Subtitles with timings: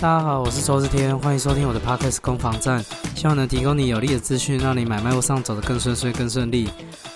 [0.00, 6.64] 大家好，我是周志天，欢迎收听我的 Podcast 攻防战，希望能提供你有力的资讯，让你买卖路上走得更顺遂、更顺利。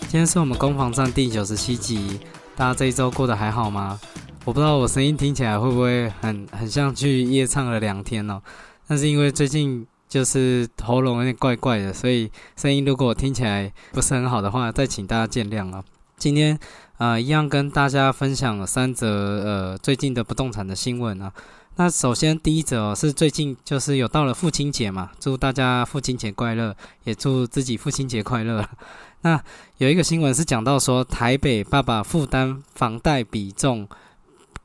[0.00, 2.18] 今天是我们攻防战第九十七集，
[2.56, 4.00] 大家这一周过得还好吗？
[4.44, 8.40] 我不知道我声音听起来会不会很很像去夜唱了两天哦，
[8.86, 15.84] 但是因为最近就是喉咙有点怪怪的，所以声音如果听起来不是很好的话，再请大家见谅啊。
[16.16, 16.58] 今天
[16.96, 21.32] 啊，一样跟大家分享三则呃最近的不动产的新闻啊。
[21.80, 28.68] 那首先第一则哦，是最近就是有到了父亲节嘛，祝大家父亲节快乐，也祝自己父亲节快乐。
[29.22, 29.40] 那
[29.76, 33.88] 有一个新闻是讲到说，台北爸爸负担房贷比重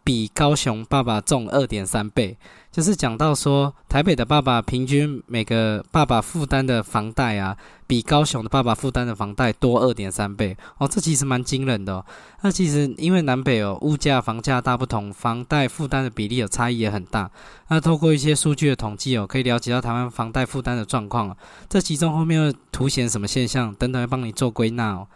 [0.03, 2.35] 比高雄爸爸重二点三倍。
[2.73, 7.55] 就是讲到说，台北的爸爸平均每个爸爸负担的房贷啊，
[7.85, 12.05] 比高雄的爸爸负担的房贷多二点三倍哦，这其实蛮惊人的哦。
[12.41, 17.29] 那其实因为南北哦物价房价大不同，房贷负担的比例有差异也很大。
[17.67, 21.37] 那透过一些数据的统计哦，可以了解到台湾房贷负担的状况。
[21.69, 25.07] 这其中后面又凸显什么现象等等，会帮你做归纳哦。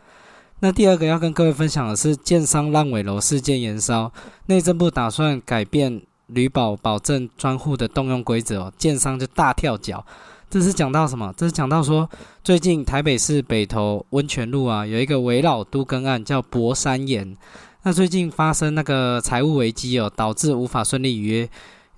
[0.59, 4.13] 那第二个要跟各位分享的是，建商烂尾楼事件延烧，
[4.45, 6.03] 内政部打算改变。
[6.27, 10.05] 旅保保证专户的动用规则哦，建商就大跳脚。
[10.49, 11.33] 这是讲到什么？
[11.35, 12.09] 这是讲到说，
[12.43, 17.35] 最近台北市北投温泉路啊，有一个围绕都更案叫博山岩。
[17.83, 21.49] 那最近发生那个财务危机哦，导致无法顺利预约，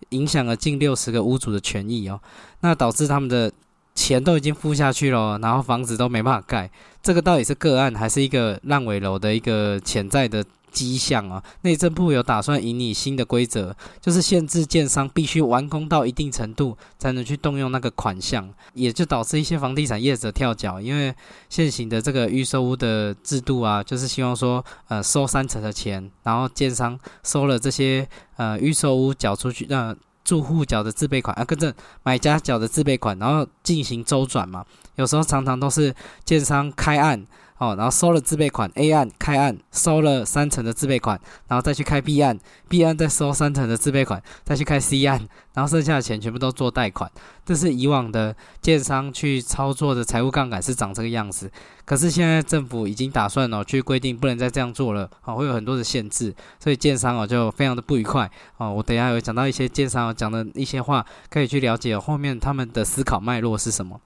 [0.09, 2.19] 影响了近六十个屋主的权益哦。
[2.61, 3.51] 那导致他们的
[3.93, 6.71] 钱都已经付下去了，然后房子都没办法盖。
[7.03, 10.43] 这个到底是个案，还是一个烂尾楼的一个潜在的？
[10.71, 21.13] 迹象啊，内政部有打算引拟新的规则，就是限制建商必须完工到一定程度才能去动用那个款项，也就导致一些房地产业者跳脚，因为
[21.49, 37.25] 现行的这个预售屋的制度啊，就是希望说，呃，收三成的钱，然后建商收了这些呃预售屋缴出去，让住户缴的自备款啊，跟着买家缴的自备款，然后进行周转嘛，有时候常常都是建商开案。
[37.59, 42.39] 哦，然后收了自备款，A 案开案收了三成的自备款，然后再去开 B 案
[42.69, 47.11] ，B 案再收三成的自备款，再去开 C 案，然后剩下的钱全部都做贷款。
[47.45, 51.51] 这是以往的建商去操作的财务杠杆是长这个样子。
[51.83, 58.31] 可是现在政府已经打算哦去规定不能再这样做了，哦会有很多的限制，所以建商哦就非常的不愉快。
[58.57, 63.99] 哦，我等下有讲到一些建商讲的一些话，可以去了解后面他们的思考脉络是什么。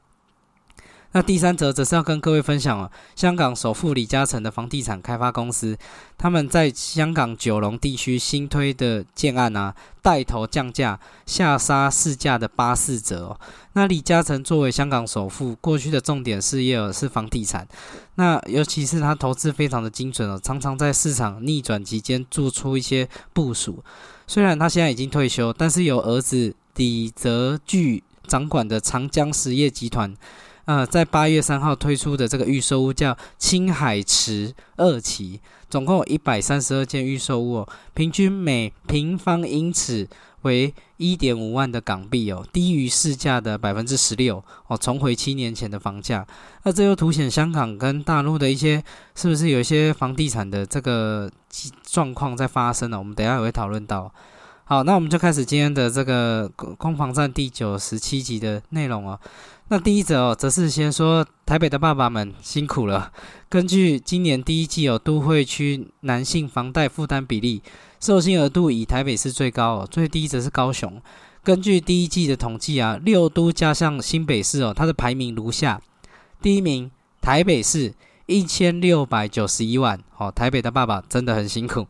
[1.16, 5.78] 那第三则则是要跟各位分享哦，香港首富李嘉诚的房地产开发公司，
[6.18, 13.40] 他们在香港九龙地区新推的建案啊，带头降价，下杀市价的八四折哦。
[13.73, 17.68] 那李嘉诚作为香港首富，过去的重点事业是房地产，
[18.16, 23.84] 那尤其是他投资非常的精准哦，常常在市场逆转期间做出一些部署。
[24.25, 30.18] 虽然他现在已经退休，但是有儿子李泽钜掌管的长江实业集团。
[30.66, 40.07] 呃，在八月三号推出的这个预售屋叫青海池二期，总共一百三十二间预售屋哦，平均每平方英尺
[40.44, 46.25] 为一点五万的港币哦，低于市价的百分之十六哦，重回七年前的房价。
[46.63, 48.81] 那这又凸显香港跟大陆的一些
[49.16, 51.29] 是不是有一些房地产的这个
[51.84, 52.97] 状况在发生呢？
[52.97, 54.09] 我们等下也会讨论到。
[54.66, 59.19] 好，那我们就开始今天的这个攻防战第九十七集的内容哦。
[59.73, 63.11] 那第一则哦，则是先说台北的爸爸们辛苦了。
[63.50, 67.59] 根据今年第一季哦，都会区男性房贷负担比例，
[68.00, 71.01] 授信额度以台北市最高哦，最低则是高雄。
[71.44, 75.81] 根据第一季的统计啊，六都加上新北市哦，它的排名如下：
[76.40, 77.95] 第一名台北市
[78.28, 81.88] 一千六百九十一万哦，台北的爸爸真的很辛苦。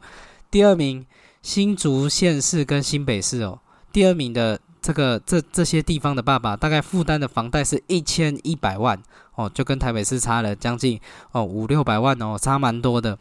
[0.50, 1.06] 第二名
[1.42, 3.60] 新竹县市跟新北市哦，
[3.92, 4.62] 第二名的。
[4.84, 9.02] 这个这这些地方的爸爸大概负担的房贷是一千一百万
[9.36, 11.00] 哦，就跟台北市差了将近
[11.32, 13.18] 哦五六百万哦，差蛮多的。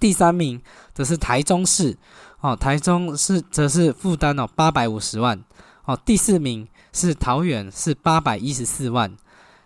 [0.00, 0.60] 第三名
[0.92, 1.96] 则是台中市
[2.40, 5.40] 哦，台中市则是负担哦八百五十万
[5.84, 5.96] 哦。
[6.04, 9.16] 第四名是桃园是八百一十四万，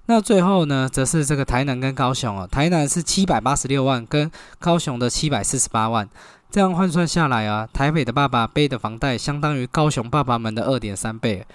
[0.04, 6.06] 那最后呢，则是这个台南跟高雄哦，台南是七百八十六万，跟高雄的七百四十八万。
[6.50, 11.46] 这样换算下来啊，台北的爸爸背的房贷相当于高雄爸爸们的二点三倍。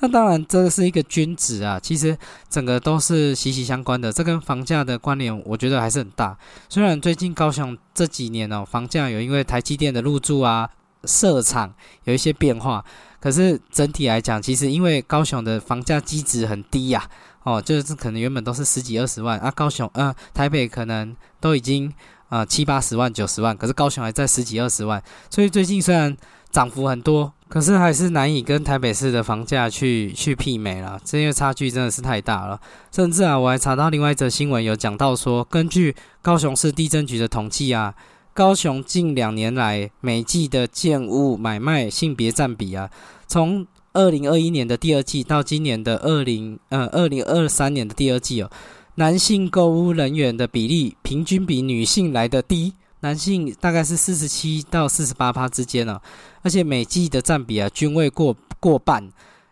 [0.00, 2.16] 那当然，这是一个均值啊，其实
[2.48, 4.12] 整个都是息息相关的。
[4.12, 6.36] 这跟房价的关联，我觉得还是很大。
[6.68, 10.68] 虽然最近高雄这几年哦，房价有因为台积电的入驻啊、
[11.04, 11.72] 设厂
[12.04, 12.84] 有一些变化，
[13.18, 17.02] 可是整体来讲，其实因为高雄的房价基值很低呀，
[17.42, 21.92] 哦，就是可能原本都是十几二十万啊，高雄呃台北可能都已经。
[22.28, 26.16] 啊，七八十万、九十万，可是高雄还在十几二十万，所以最近虽然
[26.50, 32.60] 涨幅很多，可是还是难以跟台北市的房价去去媲美了，这因为差距真的是太大了。
[32.90, 37.94] 甚至啊，我还查到另外一则新闻，有讲到说，根据高雄市地震局的统计啊，
[38.32, 42.90] 高雄近两年来每季的建物买卖性别占比啊，
[43.26, 48.50] 从二零二一年的第二季到今年的二零呃二零二三年的第二季哦，
[48.96, 52.74] 男性购物人员的比例平均比女性来的低。
[53.00, 56.00] 男性大概是四十七到四十八趴之间哦，
[56.42, 59.06] 而且每季的占比啊均未过过半，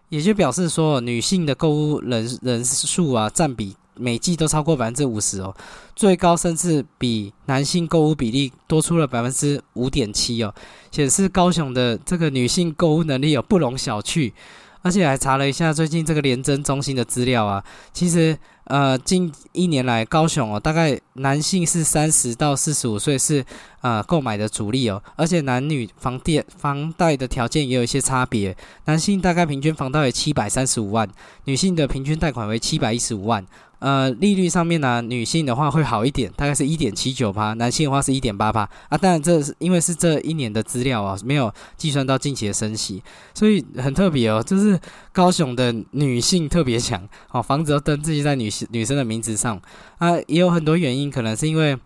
[0.09, 5.55] 也就表示说女性的购物人人数啊占比每季都超过百分之五十哦，
[5.95, 10.53] 最高甚至比男性购物比例多出了百分之五点七哦，
[10.91, 14.33] 显示高雄的这个女性购物能力有不容小觑，
[14.81, 17.63] 而且还查了一下最近这个廉政中心的资料啊，
[17.93, 18.37] 其实。
[18.65, 23.45] 呃，近一年来，高雄哦，大概男性是三十到四十五岁是
[23.83, 28.57] 呃购买的主力哦，而且男女房贷房贷的条件也有一些差别，
[28.87, 31.09] 男性大概平均房贷为七百三十五万，
[31.45, 33.45] 女性的平均贷款为七百一十五万。
[33.81, 38.97] 呃，利率上面呢，女性的话会好一点，大概是一点七九趴，男性的话是一点八趴啊。
[38.97, 43.03] 当然，这是因为是这一年的资料啊，没有计算到近期的升息，
[43.35, 44.43] 所以很特别哦。
[44.43, 44.81] 就是
[45.15, 49.59] 高雄的女性特别强，哦，房子都登记在女性女生的名字上
[49.97, 51.79] 啊，也有很多原因，可能是因为。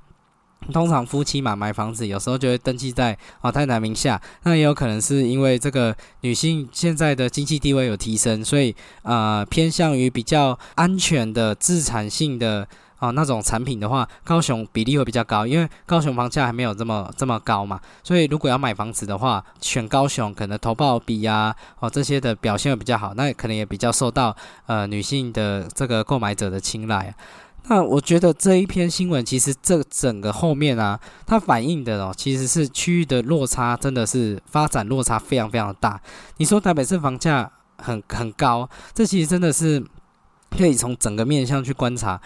[0.73, 4.21] 通常夫妻嘛买房子，有时候就会登记在哦太太名下。
[4.43, 17.81] 那也有可能是因为这个女性现在的经济地位有提升，所以呃偏向于比较安全的自产性的哦那种产品的话，高雄比例会比较高，因为高雄房价还没有这么这么高嘛。
[18.03, 24.37] 所以如果要买房子的话，选高雄可能投报比呀哦这些的表现会比较好，那可能也比较受到
[24.67, 27.15] 呃女性的这个购买者的青睐。
[27.71, 36.01] 那我觉得这一篇新闻，其实这整个后面啊，它反映的哦，其实是区域的落差，真的是发展落差非常非常大。
[36.39, 39.85] 你说台北市房价很很高，这其实真的是
[40.57, 42.19] 可以从整个面向去观察。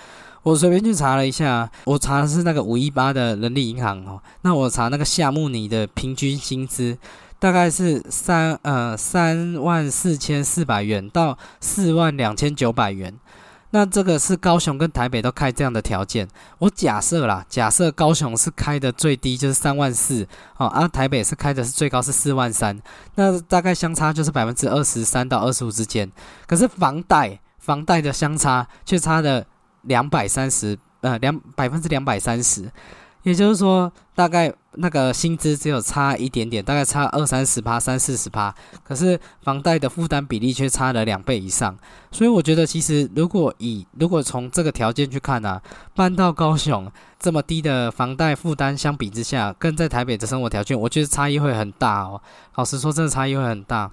[0.42, 6.98] 我随便去查了一下，我查的是那个五一八的人力银行哦，那我查那个夏目尼的平均薪资
[7.38, 13.14] 大概是三呃三万四千四百元到四万两千九百元。
[13.74, 16.28] 那这个是高雄跟台北都开这样的条件，
[16.58, 20.28] 我假设啦，假设高雄是开的最低就是三万四，
[20.58, 22.78] 哦，而台北是开的是最高是四万三，
[23.14, 26.12] 那大概相差就是百分之二十三到二十五之间，
[26.46, 29.46] 可是房贷房贷的相差却差的
[29.82, 32.70] 两百三十，呃，两百分之两百三十。
[33.22, 38.52] 也就是说，大概那个薪资只有差一点点，大概差二三十趴、三四十趴，
[38.82, 41.78] 可是房贷的负担比例却差了两倍以上。
[42.10, 45.62] 所以我觉得，其实如果以如果从这个条件去看呢，
[45.94, 46.90] 搬到高雄
[47.20, 52.20] 这么低的房贷负担相比之下，跟在台北的生活条件，我觉得差异会很大哦。
[52.56, 53.88] 老实说，真的差异会很大。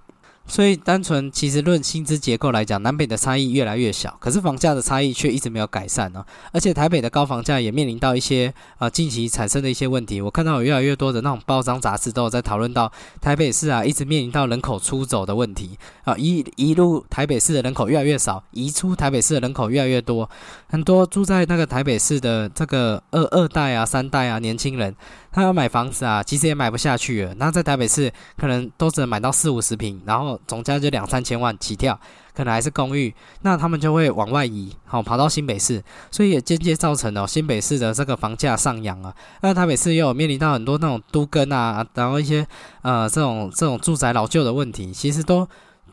[0.50, 6.26] 所以，单纯其实论薪资结构来讲，南北的差异越来越小，可是房价的差异却一直没有改善呢。
[6.52, 10.20] 而且，台北的高房价也面临到一些啊近期产生的一些问题。
[10.20, 12.92] 我看到有越来越多的那种报章杂志都有在讨论到
[13.22, 20.28] 台北市啊，一直面临到人口出走的问题啊，一一路台北市的人口越来越少，移出台北市的人口越来越多，
[20.68, 24.96] 很多住在那个台北市的这个二二代啊、三代啊年轻人。
[25.32, 27.34] 他要买房子啊，其实也买不下去了。
[27.36, 32.00] 那在台北市可能都只能买到四五十平，然后总价就两三千万起跳，
[32.34, 33.14] 可能还是公寓。
[33.42, 39.14] 那他们就会往外移，好跑到新北市，所以也间接造成了新北市的这个房价上扬啊。
[39.42, 42.46] 那台北市又有面临到很多那种都更啊，然后一些
[42.82, 45.48] 呃这种这种住宅老旧的问题，其实都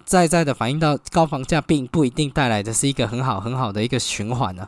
[0.04, 4.66] 在在的反映到高房价并不一定带来的是一个很好很好的一个循环呢。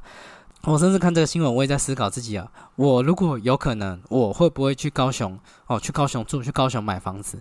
[0.70, 2.46] 我甚至看这个新闻，我也在思考自己啊，
[2.76, 5.38] 我如果有可能，我会不会去高雄？
[5.66, 7.38] 哦，去高雄住，去高雄买房子？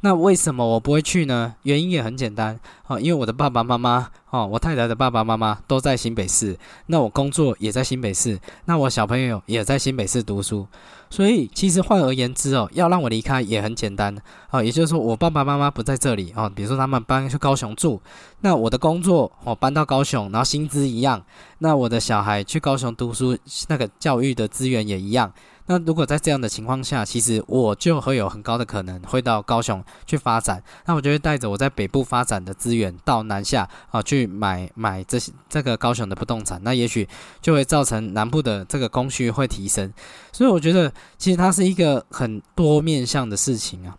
[0.00, 1.54] 那为什么我不会去呢？
[1.64, 10.66] 原因也很简单哦，因为我的爸爸妈妈哦，我太太的爸爸妈妈都在新北市，那我工作也在新北市，那我小朋友也在新北市读书，
[11.12, 14.16] 所以其实换而言之哦，要让我离开也很简单
[14.50, 18.00] 哦，也就是说我爸爸妈妈不在这里哦，比如说他们搬去高雄住，
[18.40, 21.22] 那我的工作哦搬到高雄，然后薪资一样，
[21.58, 23.36] 那我的小孩去高雄读书，
[23.68, 25.30] 那个教育的资源也一样。
[25.66, 30.62] 那如果在这样的情况下，其实我就会有很高的可能会到高雄去发展。
[30.86, 36.60] 那我就会带着我在北部发展的资源到南下啊，去买买这些这个高雄的不动产。
[36.64, 37.08] 那也许
[37.40, 39.92] 就会造成南部的这个供需会提升。
[40.32, 43.96] 所以我觉得其实它是一个很多面向的事情啊。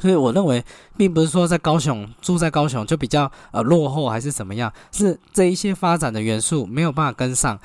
[0.00, 0.64] 所以我认为，
[0.96, 7.58] 并不是说在高雄住在高雄就比较呃落后还是怎么样，是这一些发展的元素没有办法跟上。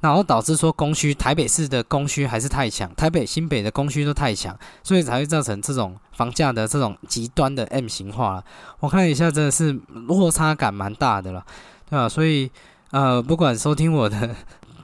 [0.00, 8.44] 然后导致说供需，台北市的供需还是太强，台北新北的供需都太强，所以才会造成这种房价的这种极端的 M 型化了。
[8.80, 11.44] 我看了一下，真的是落差感蛮大的了，
[11.88, 12.08] 对吧？
[12.08, 12.50] 所以
[12.90, 14.34] 呃，不管收听我的。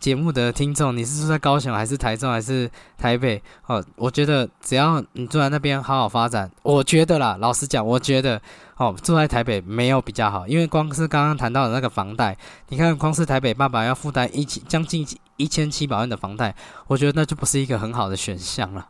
[0.05, 3.43] 节目的听众，你是住在高雄还是台中还是台北？
[3.65, 8.39] 哦，我觉得只要你住在那边好好发展，我觉得啦，老实讲，我觉得
[8.77, 12.37] 哦，住在台北没有比较好，因为光是刚刚谈到的那个房贷，
[12.69, 15.07] 你看光是台北爸爸要负担一将近
[15.39, 16.55] 一千七百万的房贷，
[16.87, 18.87] 我觉得那就不是一个很好的选项了。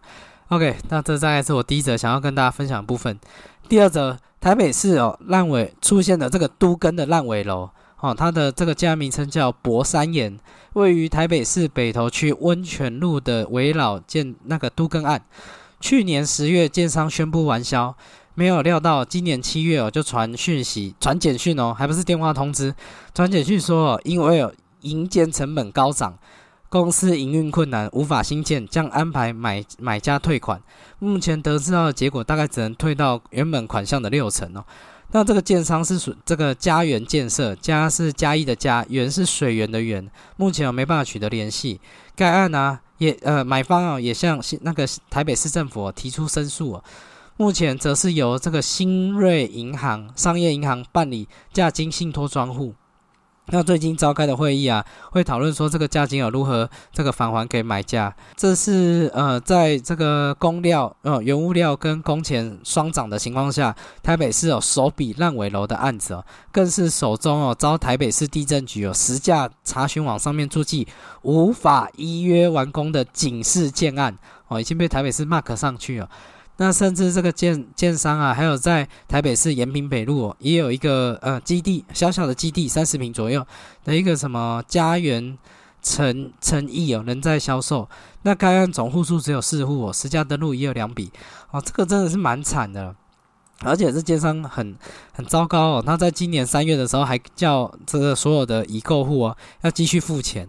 [0.49, 3.16] OK，那这大概是我第一则想要跟大家分享的部分。
[3.68, 7.71] 第二则，台北市哦烂尾出现的这个都更的烂尾楼。
[8.04, 10.38] 哦，它的这个家名称叫博山岩，
[10.75, 15.25] 位于台北市北投区温泉路的围老建那个都更案。
[15.80, 17.96] 去年十月，建商宣布完销，
[18.34, 22.75] 没有料到今年七月哦，就传讯息、传简讯哦，还不是电话通知，
[23.14, 26.18] 传简讯说，因为有营建成本高涨，
[26.68, 30.61] 公司营运困难，无法新建，将安排买买家退款。
[30.99, 34.62] 目前得知到的结果，大概只能退到原本款项的六成哦。
[35.14, 40.04] 那这个建商是属这个家园建设，家是嘉义的家，园是水源的源。
[40.37, 41.80] 目前我没办法取得联系。
[42.16, 46.83] 该案呢，也呃买方啊也向那个台北市政府提出申诉。
[47.37, 52.75] 目前则是由这个新瑞银行商业银行办理价金信托专户。
[53.48, 58.14] 那最近召开的会议啊，会讨论说这个价金要如何这个返还给买家。
[58.36, 70.88] 这是呃，在这个工料呃原物料跟工钱双涨的情况下，台北市有首笔烂尾楼的案子哦，更是手中哦遭台北市地震局哦实价查询网上面注记
[71.20, 74.16] 无法依约完工的警示建案
[74.48, 76.08] 哦，已经被台北市 mark 上去了。
[76.56, 83.44] 那甚至这个建建商啊，还有在台北市延平北路也有一个呃基地，小小的基地，三十平左右
[83.84, 85.37] 的一个什么家园
[85.82, 87.88] 诚诚意哦，人在销售。
[88.23, 91.11] 那该案总户数只有四户哦，实价登录也有两笔
[91.50, 92.94] 哦，这个真的是蛮惨的，
[93.64, 94.76] 而且这建商很
[95.12, 100.49] 很糟糕哦，他在今年三月的时候还叫这个所有的已购户哦要继续付钱。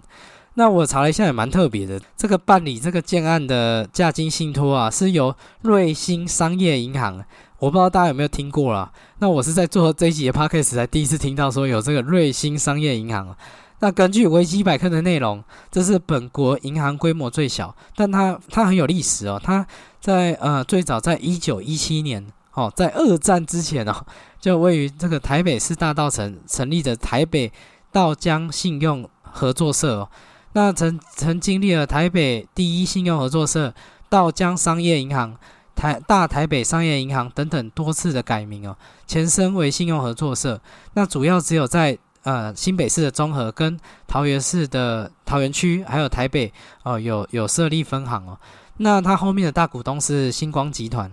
[0.58, 2.00] 那我查了一下，也蛮特别的。
[2.16, 7.24] 这个办理这个建案的价金信托啊，是由瑞星商业银行。
[7.60, 8.92] 我不知道大家有没有听过啦。
[9.20, 13.36] 那我是在做这一集的 podcast 才第一次听到说有这个瑞星商业银行。
[13.80, 19.40] 那根据维基百科的内容，这是本国银行规模最小，但它它很有历史哦。
[19.44, 19.68] 它
[20.00, 24.06] 在呃最早在一九一七年哦，在二战之前哦，
[24.40, 27.52] 就位于这个台北市大道城成立的台北
[27.92, 30.10] 道江信用合作社哦。
[30.56, 33.74] 那曾曾经历了台北第一信用合作社、
[34.08, 35.36] 道江商业银行、
[35.76, 40.62] 台大台北商业银行等等多次的改名哦，前身为信用合作社。
[40.94, 48.40] 那主要只有在呃新北市的中和跟桃园市的桃园区，还有台北哦有有设立分行哦。
[48.78, 51.12] 那它后面的大股东是星光集团，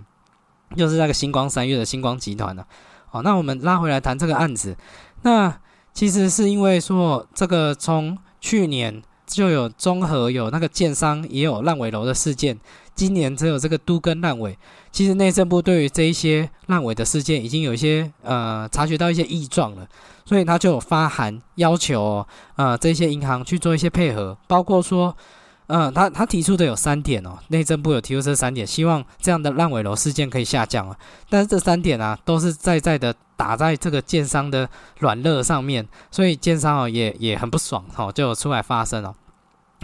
[0.77, 2.65] 就是那个星光三月的星光集团呢。
[3.11, 4.77] 哦，那我们拉回来谈这个案子，
[5.23, 5.53] 那
[5.93, 9.03] 其实是因为说这个从去年。
[9.35, 12.59] 就有综合有那个建商也有烂尾楼的事件，
[12.95, 14.57] 今年只有这个都跟烂尾。
[14.91, 19.89] 其实内政部对于这一些烂尾的事件，已经有一些呃察觉到一些异状了，
[20.25, 25.17] 所以他就有发函要求呃这些银行去做一些配合，包括说，
[25.69, 30.97] 嗯，他他提出的有三点哦，内政部有提出这三点，希望这样的烂尾楼事件可以下降啊。
[31.31, 39.15] 但是这三点啊，都是在在的打在这个建商的软肋上面，所以建商哦也也很不爽哦，就出来发声哦。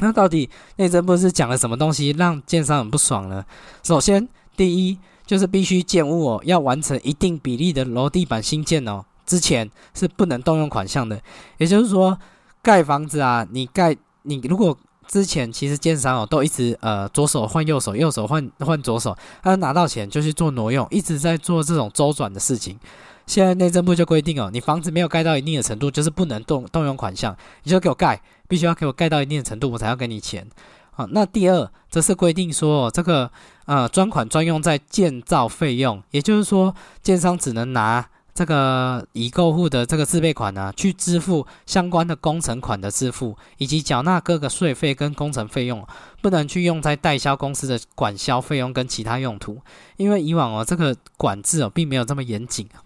[0.01, 3.45] 那到底内政部是讲了什么东西让建商很不爽呢？
[3.83, 11.21] 首先，第一就是必须建物哦要完成一定比例的楼地板新建哦，之前是不能动用款项的。
[11.59, 12.19] 也就是说，
[12.63, 14.77] 盖房子啊，你盖你如果
[15.07, 22.79] 之前其实建商哦都一直呃左手换右手，右手换换左手，他拿到钱就去做挪用，一直在做这种周转的事情。
[23.27, 28.21] 现在内政部就规定哦，你房子没有盖到一定的程度，就是不能动动用款项，你就给我盖。
[28.49, 30.49] 必须要给我盖到一定的程度，我才要给你钱。
[30.91, 33.31] 好，那第二则是规定说，这个
[33.67, 45.87] 呃专款专用在建造费用，也就是说，建商只能拿这个已购户的这个自备款呢，去支付相关的工程款的支付，以及缴纳各个税费跟工程费用，
[46.21, 49.59] 不能去用在代销公司的管销费用跟其他用途。
[49.99, 52.83] 因为以往哦，这个管制哦并没有这么严谨啊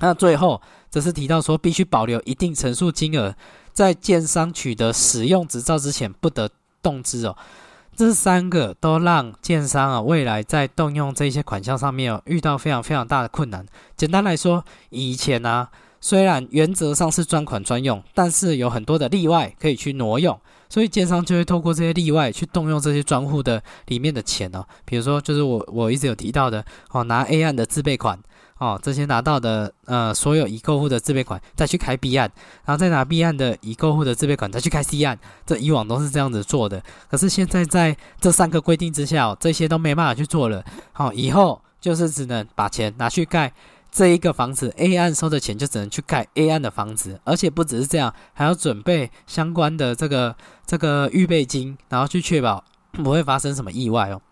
[0.00, 0.60] 那最后
[0.90, 3.34] 则是提到说，必须保留一定陈述金额。
[3.72, 6.50] 在建商取得使用执照之前，不得
[6.82, 7.36] 动资哦。
[7.94, 13.66] 这三个都让建商啊，未来在动用这些款项上面哦，遇到非常非常大的困难。
[13.96, 15.68] 简单来说，以前呢，
[16.00, 20.38] 虽然原则上是专款专用，但是有很多的例外可以去挪用。
[20.70, 28.18] 所以建商就会透过这些例外去动用这些专户的里面的钱哦，比如说就是我我一直有提到的哦，拿 A 案的自备款
[28.62, 32.30] 哦，这些拿到的呃所有已购户的自备款再去开 B 案，
[32.64, 36.80] 然后再拿 B 案的已购户的自备款再去开 C 案，这以往都是这样子做的。
[37.10, 40.64] 可是现在在这三个规定之下，哦这些都没办法去做了。
[40.92, 43.52] 好，以后就是只能把钱拿去盖。
[43.90, 54.22] 这一个房子 A 案收的钱就只能去盖 A 案的房子，而且不只是这样，还要准备相关的这个这个预备金，然后去确保不会发生什么意外哦。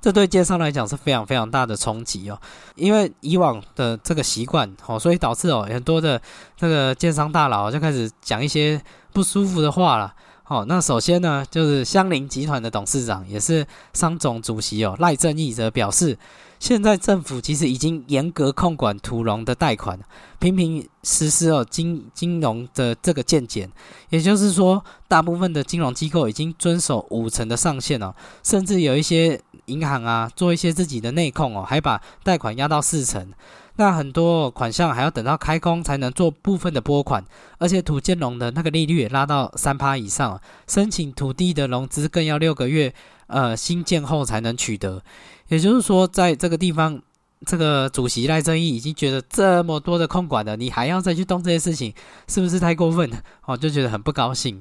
[0.00, 2.40] 这对建商来讲是非常非常大的冲击哦，
[2.74, 6.20] 因为以往的这个习惯哦，所以导致哦很多的
[6.56, 8.80] 这个建商大佬就开始讲一些
[9.12, 10.14] 不舒服的话了。
[10.46, 16.18] 哦，那首先呢，就是香菱集团的董事长也是商总主席哦赖正义则表示。
[16.58, 19.98] 现在政府其实已经严格控管土融的贷款，
[20.38, 23.66] 频频实施哦金金融的这个建检，
[24.10, 29.40] 也就是说，大部分的金融机构已经遵守五成的上限哦，甚至有一些
[29.70, 33.32] 银行啊做一些自己的内控哦，还把贷款压到四成。
[33.76, 37.24] 那很多款项还要等到开工才能做部分的拨款，
[37.58, 42.92] 而且土建融的那个利率也拉到三趴以上，申请土地的融资更要六个月，
[43.28, 45.02] 呃新建后才能取得。
[45.48, 47.00] 也就是说，在这个地方，
[47.46, 51.94] 这个主席赖正义已经觉得这么多的控管了，你还要再去动这些事情，
[52.28, 53.22] 是不是太过分了？
[53.46, 54.60] 哦，就觉得很不高兴，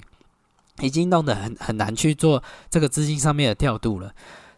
[0.79, 4.13] 已经弄得很很难去做这个资金上面的调度了。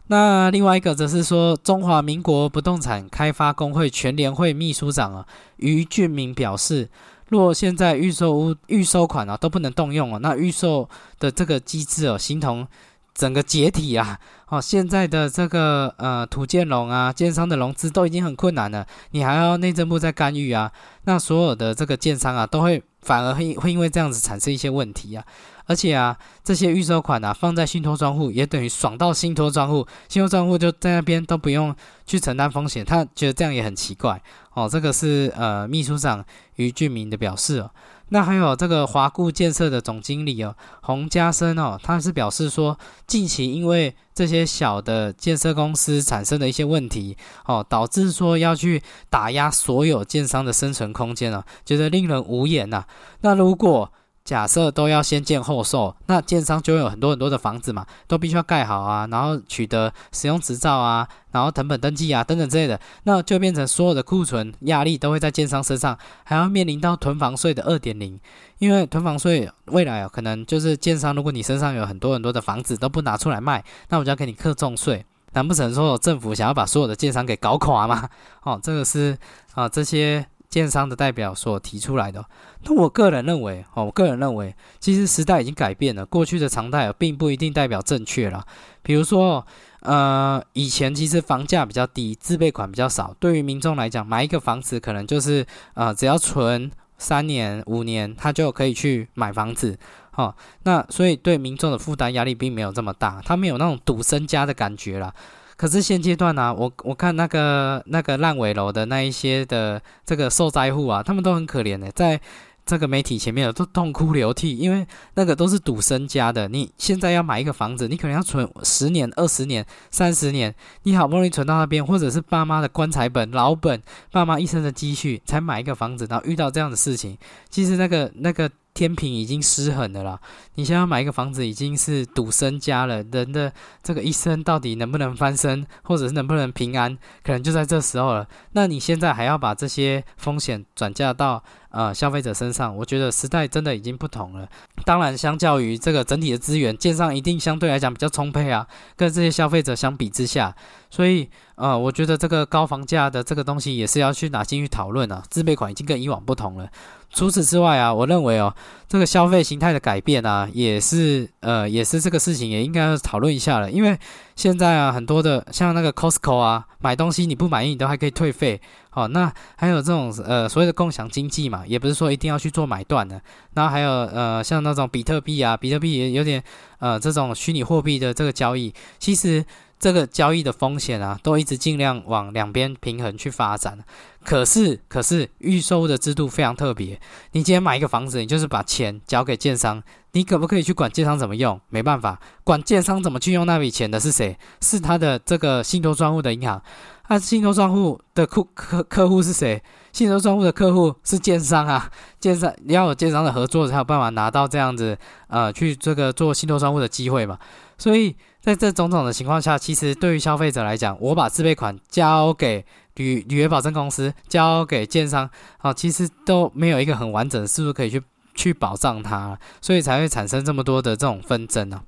[0.08, 6.88] 那另外一个则是说，中华民国不动产开发工会全联会秘书长啊于俊明表示，
[7.28, 12.66] 若现在预售屋预收款啊都不能动用啊，那预售的这个机制哦，形同。
[13.14, 14.18] 整个解体啊！
[14.48, 20.72] 哦，现在的这个呃土建融啊，建商的融资都已经很困难了，你还要内政部在干预啊？
[21.04, 25.22] 那所有的这个建商啊，都会反而会会因为这样子产生一些问题啊！
[25.66, 31.74] 而且啊，这些预收款啊，放在信托专户，也等于爽到信托专户，信托专户就在那边都不用
[32.06, 34.20] 去承担风险，他觉得这样也很奇怪
[34.54, 34.68] 哦。
[34.68, 36.24] 这个是呃秘书长
[36.56, 37.70] 于俊明的表示哦。
[38.08, 52.84] 那还有这个华固建设的总经理哦，洪家生哦，他是表示说，近期因为这些小的建设公司产生的一些问题哦，导致说要去打压所有建商的生存空间啊，觉得令人无言呐。
[53.22, 53.90] 那如果
[54.24, 68.18] 假设都要先建后售，那建商就会有很多很多的房子嘛，都必须要盖好啊，然后取得使用执照啊，然后成本登记啊等等之类的，那就变成所有的库存压力都会在建商身上，还要面临到囤房税的二点零，
[68.58, 78.08] 因为囤房税未来啊，可能就是建商，如果你身上有很多很多的房子都不拿出来卖，那我就要给你课重税，难不成说政府想要把所有的建商给搞垮吗？
[78.44, 79.18] 哦，这个是
[79.54, 80.24] 啊这些。
[80.52, 82.22] 建商的代表所提出来的，
[82.64, 88.44] 那我个人认为，哦，我个人认为，其实时代已经改变了，过去的常态并不一定代表正确了。
[88.82, 89.46] 比如说，
[89.80, 99.78] 呃，以前其实房价比较低，自备款比较少，对于民众来讲，买一个房子可能就是呃，只要存三年、五年，他就可以去买房子，
[100.16, 100.34] 哦，
[100.64, 105.14] 那所以对民众的负担压力并没有这么大，他没有那种赌身家的感觉了。
[105.62, 112.20] 可是现阶段呢，我我看那个那个烂尾楼的那一些的这个受灾户啊，他们都很可怜的，在
[112.66, 116.48] 这个媒体前面都痛哭流涕，因为那个都是赌身家的。
[116.48, 127.16] 你现在要买一个房子，你可能要存十年、二十年、三十年，你好不容易存到那边，或者是爸妈的棺材本、老本，爸妈一生的积蓄才买一个房子，然后遇到这样的事情，
[127.48, 128.50] 其实那个那个。
[128.74, 130.18] 天平已经失衡了啦！
[130.54, 138.26] 你现在买一个房子已经是赌身家了，人的这个一生到底能不能翻身，或者是能不能平安，可能就在这时候了。
[138.52, 144.48] 那你现在还要把这些风险转嫁到呃消费者身上，我觉得时代真的已经不同了。
[144.84, 150.54] 当然，相较于这个整体的资源，建商一定相对来讲比较充沛啊，跟这些消费者相比之下，
[150.90, 155.22] 所以呃，我觉得这个高房价的这个东西也是要去拿进去讨论啊。
[155.30, 156.68] 自备款已经跟以往不同了。
[157.12, 158.54] 除此之外啊，我认为哦，
[158.88, 163.70] 这个消费形态的改变啊，也是呃，也是这个事情也应该要讨论一下了。
[163.70, 163.98] 因为
[164.34, 168.60] 现在啊，很多的像那个 Costco 啊，买东西你不满意，你都还可以退费。
[168.88, 173.20] 好，那还有这种呃所谓的共享经济嘛，也不是说一定要去做买断的。
[173.54, 176.42] 然后还有呃，像那种比特币啊，比特币也有点
[176.78, 179.44] 呃这种虚拟货币的这个交易，其实。
[179.82, 183.76] 这个交易的风险啊，都一直尽量往两边平衡去发展。
[184.24, 187.00] 可是，可是预售的制度非常特别。
[187.32, 191.60] 你今天买一个房子，你就是把钱交给建商，你可不可以去管建商怎么用？
[191.68, 194.38] 没办法，管建商怎么去用那笔钱的是谁？
[194.60, 196.62] 是他的这个信托专户的银行。
[197.08, 199.60] 那信托账户的客客客户是谁？
[199.92, 201.90] 信托账户的客户是建商啊，
[202.20, 207.36] 建商你要有建商的合作才有办法拿到这样子呃去这个做信托账户的机会嘛。
[207.82, 212.64] 所以在这种种的情况下，其实对于消费者来讲，我把自备款交给
[212.94, 218.00] 旅履约保证公司，交给建商啊，其实都没有一个很完整，是不是可以去
[218.36, 219.36] 去保障它？
[219.60, 221.82] 所以才会产生这么多的这种纷争呢？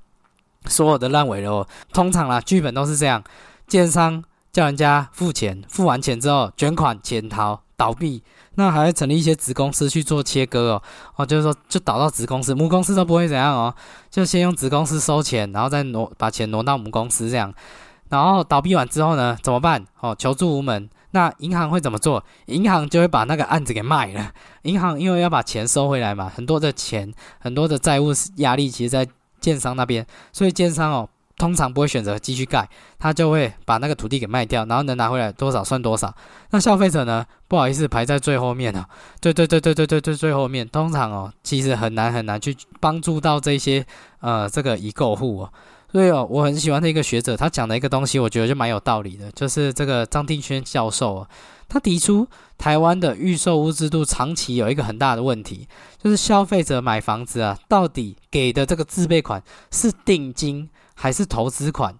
[0.65, 3.23] 所有的烂尾楼，通常啦，剧本都是这样，
[3.65, 7.61] 建商叫人家付钱，付完钱之后卷款潜逃。
[7.77, 8.23] 倒闭，
[8.55, 10.83] 那还会成立一些子公司去做切割哦，
[11.17, 13.73] 哦，就是说就倒到子公司，母公司都不会怎样哦，
[14.09, 17.53] 就先用子公司收钱，然后再挪把钱挪到母公司这样，
[18.09, 19.85] 然后倒闭完之后呢，怎么办？
[19.99, 22.23] 哦，求助无门，那银行会怎么做？
[22.47, 24.31] 银行就会把那个案子给卖了，
[24.63, 29.07] 银行因为要把钱收回来嘛，很多的钱，很多的债务压力，其实在
[29.39, 31.09] 建商那边，所以建商哦。
[31.37, 32.67] 通常不会选择继续盖，
[32.97, 36.13] 他就会把那个土地给卖掉，然后能拿回来多少算多少。
[36.51, 37.25] 那消费者呢？
[37.47, 38.87] 不好意思，排在最后面啊。
[39.19, 40.67] 对对对对对对对，最后面。
[40.67, 43.85] 通常哦，其实很难很难去帮助到这些
[44.21, 45.53] 呃这个已购户哦。
[45.91, 51.27] 所以哦，我很喜欢的一个学者，他讲的一个东西，我觉得就蛮有道理的，就是这个张定轩教授啊，
[51.69, 55.67] 他提出台湾的预售屋制度长期有一个很大的问题，
[56.01, 60.69] 就是消费者买房子啊，到底给的这个自备款是定金。
[60.95, 61.93] 还是投资款，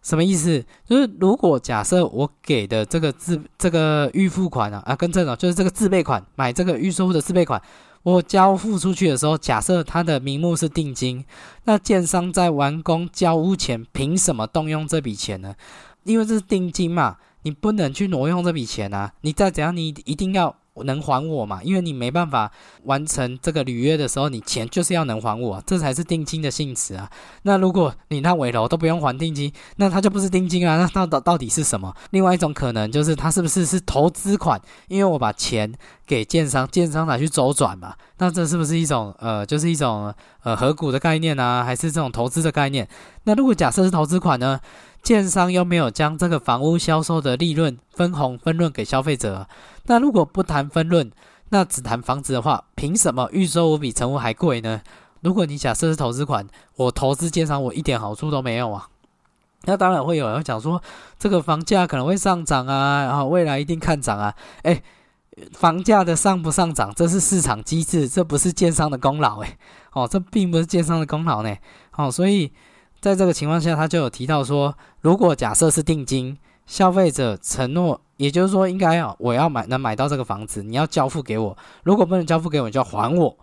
[0.00, 0.64] 什么意思？
[0.88, 7.60] 就是如果假设我给的这个自这个预付款啊啊，跟这种就是这个自备款买这个预售的自备款，
[8.02, 11.24] 我交付出去的时候，假设它的名目是定金，
[11.64, 15.54] 那建商在完工交屋前凭什么动用这笔钱呢？
[16.04, 19.12] 因为这是定金嘛，你不能去挪用这笔钱啊！
[19.22, 20.56] 你再怎样，你一定要。
[20.84, 21.62] 能还我嘛？
[21.62, 22.50] 因为你没办法
[22.84, 27.10] 完成这个履约的时候，你钱就是要能还我，这才是定金的性质啊。
[27.42, 30.76] 那如果你那尾楼都不用还定金，那它就不是定金啊。
[30.76, 31.94] 那到到到底是什么？
[32.10, 34.60] 另外一种可能就是它是不是是投资款？
[34.88, 35.72] 因为我把钱
[36.06, 37.94] 给建商，建商拿去周转嘛。
[38.18, 41.62] 那这是不是一种呃，就是一种呃合股的概念呢？
[41.64, 42.88] 还是这种投资的概念？
[43.24, 44.60] 那如果假设是投资款呢？
[45.02, 49.46] 建商又没有将这个房屋销售的利润分红分润给消费者，
[49.86, 51.10] 那如果不谈分论，
[51.48, 54.82] 那只谈房子的话，凭什么预售屋比成屋还贵呢？
[55.20, 56.46] 如果你假设是投资款，
[56.76, 58.88] 我投资建商，我一点好处都没有啊。
[59.64, 60.82] 那当然会有人讲说，
[61.18, 64.34] 这个房价可能会上涨啊，然后未来一定看涨啊。
[64.62, 64.82] 诶，
[65.52, 69.56] 房价的上不上涨，这是市场机制，这不是建商的功劳诶，
[69.92, 71.56] 哦，这并不是建商的功劳呢。
[71.96, 72.52] 哦，所以。
[72.98, 81.56] 在这个情况下，他就有提到说，如果假设是定金，消费者承诺，也就是说，应该啊，我要买能买到这个房子，你要交付给我。
[81.84, 83.36] 如果不能交付给我，就要还我。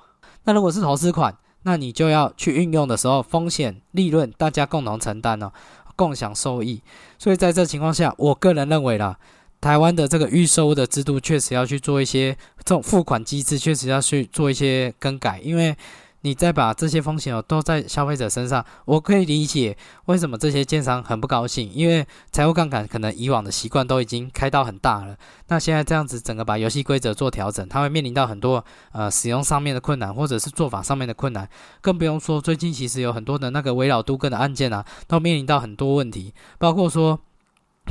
[0.44, 5.52] 那如果是投资款，那你就要去运用的时候，风险利润大家共同承担哦，
[5.96, 6.82] 共享收益。
[7.18, 9.18] 所以在这情况下，我个人认为啦，
[9.62, 12.34] 台湾的这个预收的制度确实要去做一些
[12.66, 15.76] 这种付款机制，确实要去做一些更改，因为。
[16.24, 25.18] 你再把这些风险哦都在消费者身上，我可以理解为什么这些建商很不高兴，因为财务杠杆可能以往的习惯都已经开到很大了，
[25.50, 31.48] 那现在这样子整个把游戏规则做调整，它会面临到很多呃使用上面的困难，或者是做法上面的困难，
[31.82, 37.20] 更不用说最近其实有很多的那个围绕都更的案件啊，都面临到很多问题，包括说。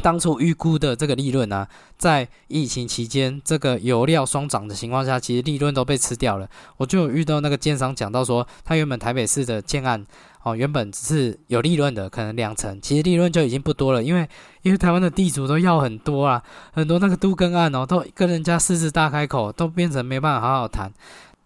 [0.01, 1.67] 当初预估的这个利润呢，
[1.99, 6.49] 在疫情期间这个油料双涨的情况下，其实利润都被吃掉了。
[6.79, 10.05] 我就有遇到那个建商讲到说，他原本台北市的建案
[10.43, 14.27] 哦，原本只是有利润的，可能两成，其实利润就已经不多了，因为
[14.63, 20.93] 因为台湾的地主都要很多啊，很多那个都更案哦，都跟人家狮子大开口，都变成没办法好好谈。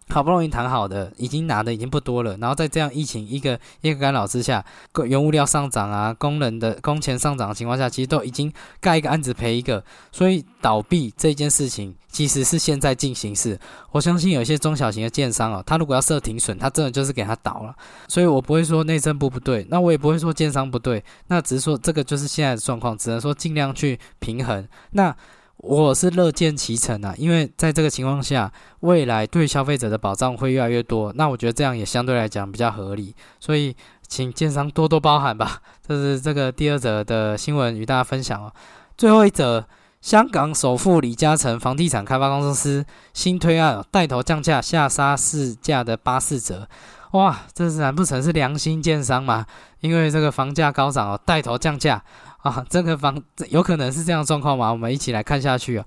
[0.08, 4.64] 好不容易谈好的，已经拿的已经不多了，然后在这样疫情一个一个干扰之下，
[5.04, 13.58] 原物料上涨啊，工人的工钱上涨的情况下，其实都已经盖一个案子赔一个，所以倒闭这件事情其实是现在进行式。
[13.90, 17.74] 我相信有一些中小型的建商哦，他如果要设停损，他真的就是给他倒了。
[18.06, 24.66] 所以我不会说内政部不对，那我也不会说建商不对，那只是说这个就是现在的状况，只能说尽量去平衡。
[24.92, 25.14] 那。
[25.58, 31.12] 我是乐见其成啊，因为在这个情况下，未来对消费者的保障会越来越多。
[31.14, 33.74] 那我觉得这样也相对来讲比较合理，所以
[34.06, 35.60] 请建商多多包涵吧。
[35.86, 38.52] 这是这个第二则的新闻与大家分享哦。
[38.98, 39.66] 最后一则，
[40.02, 46.68] 香港首富李嘉诚房地产开发公司新推案，带头降价下杀市价的八四折。
[47.12, 49.46] 哇，这是难不成是良心建商吗？
[49.80, 52.04] 因为这个房价高涨哦，带头降价。
[52.46, 54.70] 啊， 这个房有可能是这样状况吗？
[54.70, 55.86] 我们一起来看下去啊。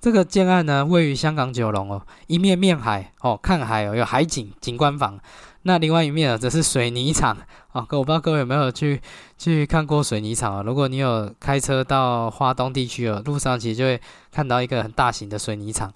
[0.00, 5.20] 这个建案呢，位于香港九龙哦，一面面海哦，看海哦，有海景景观房，
[5.62, 7.36] 那另外一面啊，则是水泥厂
[7.72, 7.86] 啊。
[7.90, 9.00] 我不知道各位有没有去
[9.36, 10.62] 去看过水泥厂啊？
[10.62, 14.00] 如果你有开车到华东地区哦，路上其实就会
[14.32, 15.92] 看到一个很大型的水泥厂。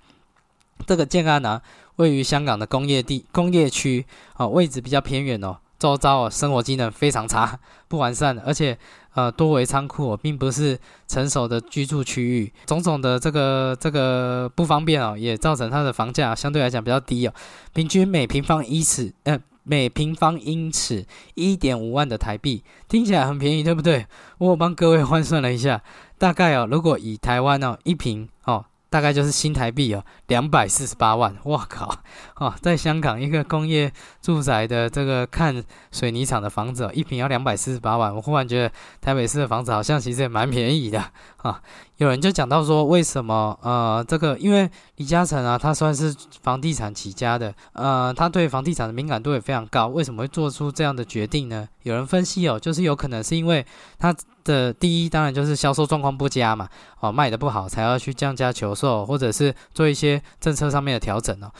[0.86, 1.62] 这个建案呢，
[1.96, 8.78] 位于香港的工业地工业区啊，位置比较偏远哦，周遭哦生活机能非常差， 不完善，而且。
[9.16, 17.32] 呃，多为仓库，并不是成熟的居住区域，种种的这个这个不方便哦，也造成它的房价相对来讲比较低哦，
[17.72, 24.04] 平均每平方一尺，呃，每平方英尺一点五万的台币，听起来很便宜，对不对？
[24.38, 25.80] 我帮各位换算了一下，
[26.18, 28.64] 大概哦，如果以台湾哦一平哦。
[28.94, 31.92] 大概就是新台币哦，两百四十八万，我靠！
[32.36, 41.10] 哦，在香港一个工业住宅的这个看水泥厂的房子，一平要两百四十八万，我忽然觉得台北市的房子好像其实也蛮便宜的
[41.44, 41.62] 啊。
[41.98, 44.36] 有人就讲到说，为什么呃这个？
[44.38, 49.86] 因为李嘉诚啊，他算是房地产起家的，呃，他对房地产的敏感度也非常高。
[49.86, 51.68] 为什么会做出这样的决定呢？
[51.84, 53.64] 有人分析哦，就是有可能是因为
[53.96, 61.52] 他的第一，当然就是销售状况不佳嘛，哦，卖的不好，才要去降价求售，或者是做一些政策上面的调整哦。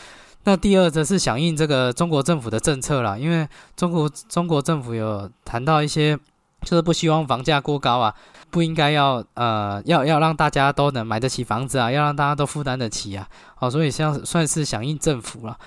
[0.42, 6.18] 那第二则是响应这个中国政府的政策啦，因为中国中国政府有谈到一些，
[6.62, 8.12] 就是不希望房价过高啊。
[8.55, 15.59] 不应该要呃要要让大家都能买得起房子啊，要让大家都负担得起啊，好，所以像算是响应政府了。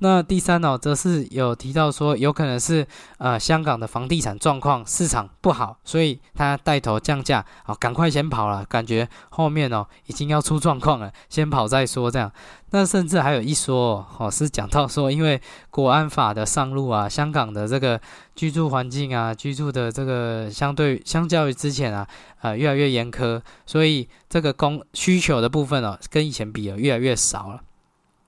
[0.00, 2.86] 那第三呢，则是有提到说，有可能是
[3.18, 12.30] 呃香港的房地产状况市场不好，所以他带头降价，好，赶快先跑了，感觉后面哦已经要出状况了，先跑再说这样。
[12.70, 17.98] 那甚至还有一说哦，是讲到说，因为国安法的上路啊，香港的这个
[18.34, 22.06] 居住环境啊，居住的这个相对相较于之前啊，
[22.42, 27.62] 呃越来越严苛，所以这个供需求的部分哦，跟以前比啊越来越少了。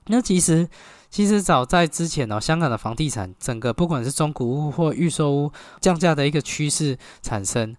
[0.05, 0.69] 那其实。
[1.09, 7.75] 其实早在之前哦，香港的房地产整个不管是中古屋或预售屋降价的一个趋势产生，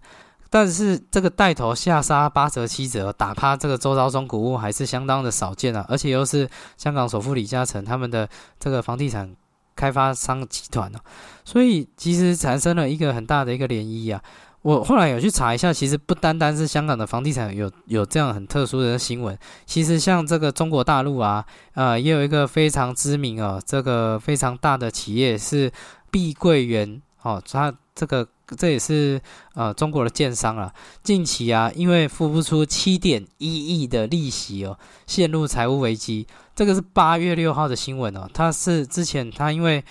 [0.49, 8.27] 但是这个带头下杀八折七折打趴这个周遭中古屋还是相当的少见啊，而且又是香港首富李嘉诚他们的
[8.59, 9.35] 这个房地产
[9.75, 10.99] 开发商集团哦，
[11.45, 14.21] 所以其实产生了一个很大的一个涟漪啊。
[14.61, 21.45] 我后来有去查一下，其实不单单是香港的房地产有有这样很特殊的新闻，其实像这个中国大陆啊，
[21.75, 25.71] 呃，也有一个非常知名哦，这个非常大的企业是
[26.11, 29.21] 碧桂园哦，它这个这也是
[29.53, 36.27] 呃中国的建商啊，近期啊，因为付不出七点一亿的利息哦，陷入财务危机。
[36.53, 39.81] 这个是八月六号的新闻哦，它是之前它因为。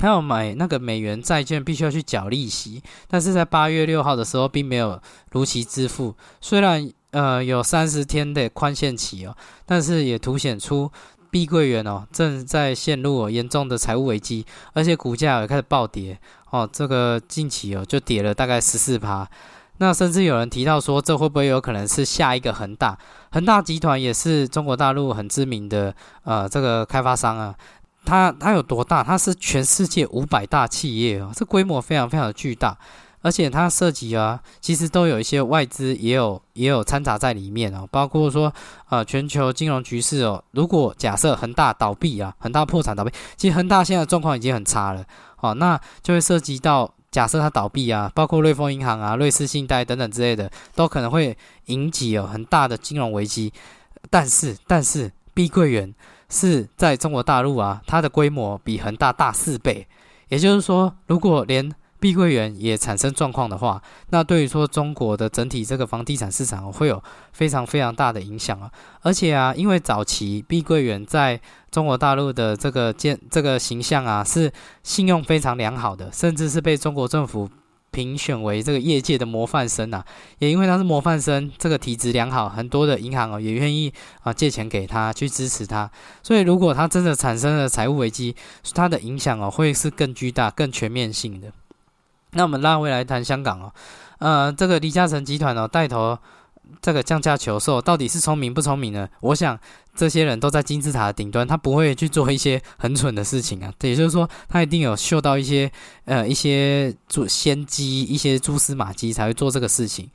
[0.00, 4.98] 他要买那个美元债券，必须要去缴利息，但是在八月六号的时候，并没有
[5.32, 6.14] 如期支付。
[6.40, 9.36] 虽然呃有三十天的宽限期哦，
[9.66, 10.90] 但是也凸显出
[11.30, 16.66] 碧桂园哦正在陷入严重的财务危机，而且股价也开始暴跌哦。
[16.72, 19.28] 这个近期哦就跌了大概十四趴。
[19.76, 22.98] 那甚至有人提到说，这会不会有可能是下一个恒大？
[23.32, 27.54] 恒大集团也是中国大陆很知名的呃这个开发商啊。
[28.04, 29.04] 它它有多大？
[29.04, 32.76] 它是全世界五百大企业哦，这规模非常非常的巨大，
[33.22, 38.52] 而且它涉及啊，其实都有一些外资也有也有掺杂在里面哦，包括说
[38.88, 45.04] 呃全球金融局势哦，如果假设恒大倒闭啊，恒大破产倒闭，其实恒大现在状况已经很差了
[45.40, 51.36] 哦，那就会涉及到假设它倒闭啊，包括瑞丰银行啊、瑞士信贷等等之类的，都可能会
[51.66, 53.52] 引起哦很大的金融危机，
[54.08, 55.94] 但是但是碧桂园。
[56.30, 59.86] 是在中国大陆啊，它的规模比恒大大四倍，
[60.28, 68.70] 也就是说，如果连碧桂园也产生状况的话，那对于说中国的整体这个房地产市场会有非常非常大的影响啊。
[69.02, 71.38] 而且啊，因为早期碧桂园在
[71.70, 74.50] 中国大陆的这个建这个形象啊，是
[74.82, 77.50] 信用非常良好的，甚至是被中国政府。
[77.90, 80.04] 评选为这个业界的模范生啊，
[80.38, 85.90] 也因为他是模范生，这个体质良好，很多的银行哦也愿意啊借钱给他去支持他。
[86.22, 88.34] 所以如果他真的产生了财务危机，
[88.74, 91.52] 他的影响哦会是更巨大、更全面性的。
[92.32, 93.72] 那我们拉回来谈香港哦，
[94.18, 96.18] 呃，这个李嘉诚集团哦带头
[96.80, 99.08] 这个降价求售，到底是聪明不聪明呢？
[99.20, 99.58] 我想。
[100.00, 103.70] 这些人都在金字塔的顶端，他不会去做一些很蠢的事情啊。
[103.84, 105.70] 也就是说，他一定有嗅到一些
[106.06, 110.08] 呃一些蛛先机、一些蛛丝马迹才会做这个事情。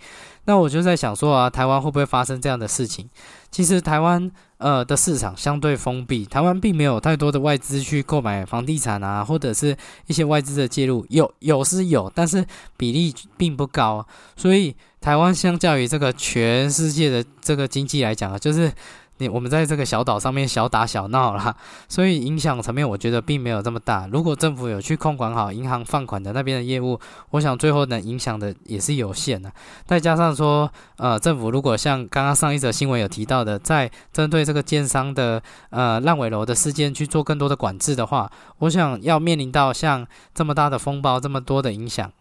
[0.45, 3.08] 那我就在想说啊，台湾会不会发生这样的事情？
[3.52, 12.43] 其实台湾呃的市场相对封闭，台湾并没有太多的外资去购买房地产啊，或者是一些外资的介入，有有是有，但是
[12.76, 14.04] 比例并不高。
[14.36, 18.74] 所以台湾相较于这个全世界的这个经济来讲啊，就是。
[19.17, 21.56] 你我们在这个小岛上面小打小闹啦，
[21.88, 24.08] 所以影响层面我觉得并没有这么大。
[24.12, 26.99] 如果政府有去控管好银行放款的那边的业务，
[27.30, 29.51] 我想最后能影响的也是有限的。
[29.86, 42.12] 再加上说，呃，政府如果像刚刚上一则新闻有提到的，在针对这个建商的呃烂尾楼的事件去做更多的管制的话，我想要面临到像这么大的风暴，这么多的影响。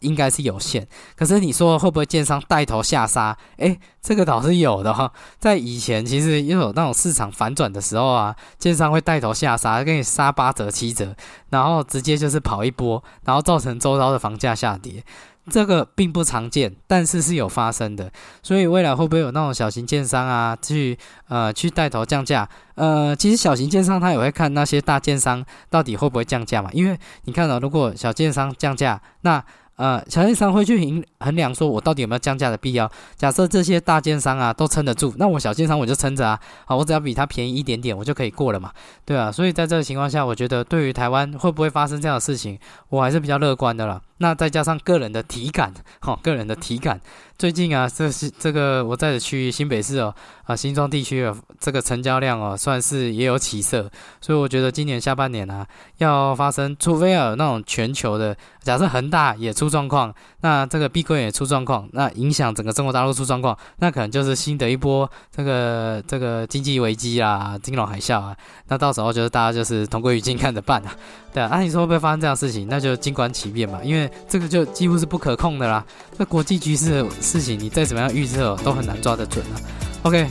[0.00, 3.36] 应该是有限，可是你说会不会建商带头下杀？
[3.56, 5.12] 诶，这个倒是有的哈。
[5.38, 11.14] 在以前，其实又有那种市场反转的时候啊，建商会带头下杀，给你杀八折、七折，
[11.50, 15.02] 然后直接就是跑一波，然后造成周遭的房价下跌。
[15.48, 18.10] 这个并不常见，但是是有发生的。
[18.42, 22.48] 所以未来会不会有那种小型建商啊，去呃去带头降价？
[22.74, 26.68] 呃，其实小型建商他也会看那些大建商到底会不会降价嘛。
[26.72, 29.40] 因为你看到，如果小建商降价，那
[29.76, 32.90] 呃，小建商会去衡衡量说，我到底有没有降价的必要？
[33.16, 38.72] 假设这些大建商啊都撑得住，那我小建商我就撑着啊，好，我只要比它便宜一点点，我就可以过了嘛，
[39.04, 39.30] 对啊。
[39.30, 42.58] 所以在这个情况下，我觉得对于台湾会不会发生这样的事情，
[42.88, 44.00] 我还是比较乐观的了。
[44.18, 46.98] 那再加上个人的体感，哈，个人的体感，
[47.38, 50.14] 最近啊，这是这个我在的区域新北市哦，
[50.46, 55.66] 啊，新庄地区的这个成交量哦，算是也有起色，所以我觉得今年下半年啊，
[55.98, 60.14] 要发生，除非要有那种全球的，假设恒大也出状况，
[60.46, 68.36] 那这个碧桂园出状况，那影响整个中国大陆出状况，那可能就是新的一波这个这个经济危机啊，金融海啸啊，
[68.68, 70.94] 那到时候就是大家就是同归于尽，看着办啊。
[71.34, 72.68] 对啊，那你说会不会发生这样的事情？
[72.70, 75.84] 那就静观其变嘛，因为这个就几乎是不可控的啦。
[76.16, 79.58] 那国际局势的事情，你再怎么样预测都很难抓得准啊。
[80.04, 80.28] OK，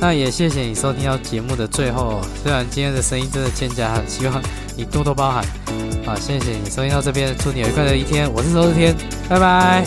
[0.00, 4.42] 那也谢谢你收听到节目的最后，虽然今天的声音真的欠佳，希望
[4.78, 5.44] 你多多包涵。
[6.06, 8.32] 啊，谢谢你收听到这边，祝你有愉快的一天。
[8.32, 8.94] 我是周日天，
[9.28, 9.84] 拜拜。